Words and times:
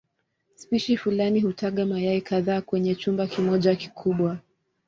Spishi 0.55 0.97
fulani 0.97 1.41
hutaga 1.41 1.85
mayai 1.85 2.21
kadhaa 2.21 2.61
kwenye 2.61 2.95
chumba 2.95 3.27
kimoja 3.27 3.75
kikubwa. 3.75 4.39